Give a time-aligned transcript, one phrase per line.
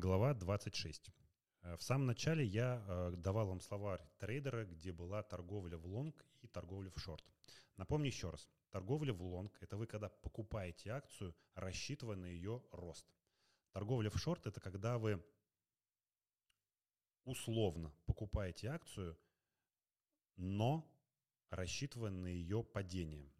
[0.00, 1.10] Глава 26.
[1.62, 6.24] Э, в самом начале я э, давал вам словарь трейдера, где была торговля в лонг
[6.40, 7.24] и торговля в шорт.
[7.76, 8.48] Напомню еще раз.
[8.70, 13.12] Торговля в лонг– это вы когда покупаете акцию, рассчитывая на ее рост.
[13.72, 15.20] Торговля в шорт– это когда вы
[17.24, 19.18] условно покупаете акцию,
[20.36, 20.88] но
[21.50, 23.32] рассчитывая на ее падение.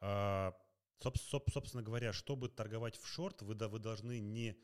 [0.00, 0.54] А,
[1.00, 4.56] собственно говоря, чтобы торговать в шорт, вы, вы должны не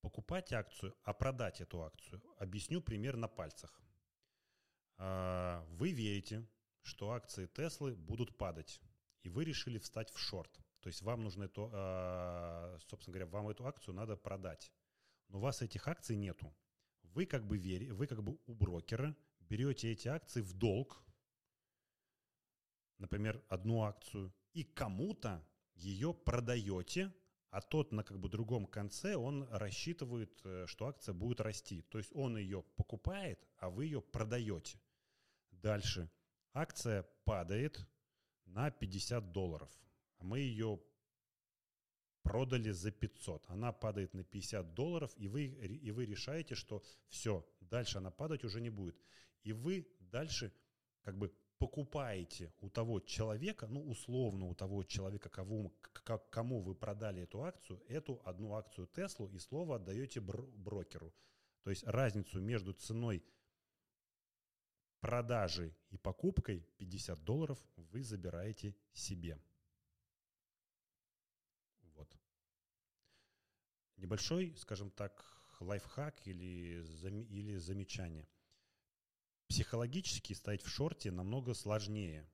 [0.00, 2.22] покупать акцию, а продать эту акцию.
[2.38, 3.80] Объясню пример на пальцах.
[4.96, 6.46] А, вы верите,
[6.82, 8.80] что акции Теслы будут падать,
[9.22, 10.52] и вы решили встать в шорт.
[10.80, 14.72] То есть вам нужно эту, а, собственно говоря, вам эту акцию надо продать.
[15.28, 16.54] Но у вас этих акций нету.
[17.02, 21.02] Вы как бы верите, вы как бы у брокера берете эти акции в долг,
[22.98, 25.46] например, одну акцию, и кому-то
[25.78, 27.12] ее продаете,
[27.50, 31.82] а тот на как бы другом конце, он рассчитывает, э, что акция будет расти.
[31.82, 34.80] То есть он ее покупает, а вы ее продаете.
[35.50, 36.10] Дальше.
[36.52, 37.86] Акция падает
[38.44, 39.70] на 50 долларов.
[40.18, 40.80] А мы ее
[42.22, 43.44] продали за 500.
[43.48, 48.44] Она падает на 50 долларов, и вы, и вы решаете, что все, дальше она падать
[48.44, 48.96] уже не будет.
[49.44, 50.52] И вы дальше
[51.02, 55.74] как бы покупаете у того человека, ну, условно у того человека, кому,
[56.30, 61.12] кому вы продали эту акцию, эту одну акцию Теслу, и слово отдаете брокеру.
[61.64, 63.24] То есть разницу между ценой
[65.00, 69.38] продажи и покупкой 50 долларов вы забираете себе.
[71.94, 72.08] Вот.
[73.96, 75.24] Небольшой, скажем так,
[75.60, 76.84] лайфхак или,
[77.30, 78.28] или замечание–
[79.48, 82.30] Психологически стоять в шорте намного сложнее,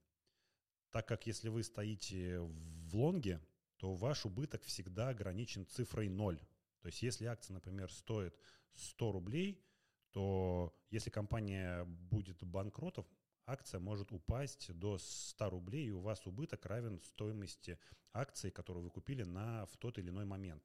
[0.90, 3.40] так как если вы стоите в лонге,
[3.76, 6.38] то ваш убыток всегда ограничен цифрой 0.
[6.80, 8.36] То есть если акция, например, стоит
[8.74, 9.64] 100 рублей,
[10.10, 13.06] то если компания будет банкротом,
[13.46, 17.78] акция может упасть до 100 рублей, и у вас убыток равен стоимости
[18.12, 20.62] акции, которую вы купили на, в тот или иной момент.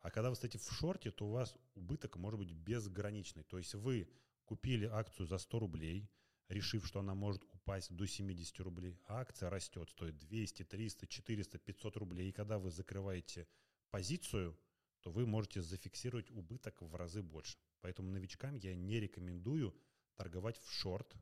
[0.00, 3.44] А когда вы стоите в шорте, то у вас убыток может быть безграничный.
[3.44, 4.08] То есть вы
[4.44, 6.10] купили акцию за 100 рублей,
[6.48, 11.58] решив, что она может упасть до 70 рублей, а акция растет, стоит 200, 300, 400,
[11.58, 12.28] 500 рублей.
[12.28, 13.46] И когда вы закрываете
[13.90, 14.58] позицию,
[15.00, 17.58] то вы можете зафиксировать убыток в разы больше.
[17.80, 19.74] Поэтому новичкам я не рекомендую
[20.14, 21.16] торговать в шорт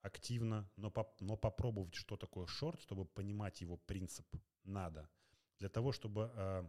[0.00, 4.26] активно, но, поп но попробовать, что такое шорт, чтобы понимать его принцип,
[4.64, 5.10] надо.
[5.58, 6.64] Для того, чтобы э,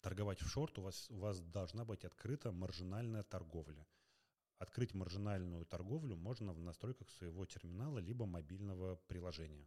[0.00, 3.86] торговать в шорт, у вас, у вас должна быть открыта маржинальная торговля–
[4.60, 9.66] Открыть маржинальную торговлю можно в настройках своего терминала либо мобильного приложения.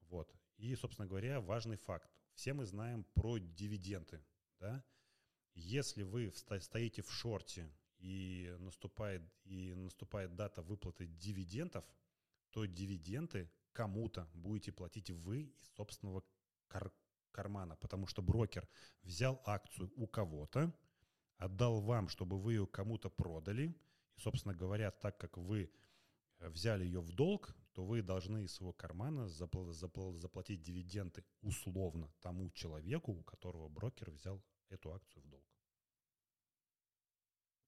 [0.00, 0.34] Вот.
[0.56, 2.10] И, собственно говоря, важный факт.
[2.34, 4.20] Все мы знаем про дивиденды.
[4.58, 4.84] Да?
[5.54, 11.84] Если вы стоите в шорте и наступает, и наступает дата выплаты дивидендов,
[12.50, 16.24] то дивиденды кому-то будете платить вы из собственного
[16.66, 16.92] кар
[17.30, 18.68] кармана, потому что брокер
[19.02, 20.74] взял акцию у кого-то,
[21.36, 23.72] отдал вам, чтобы вы ее кому-то продали–
[24.16, 25.70] и, собственно говоря, так как вы
[26.38, 32.50] э, взяли ее в долг, то вы должны из своего кармана заплатить дивиденды условно тому
[32.50, 35.55] человеку, у которого брокер взял эту акцию в долг.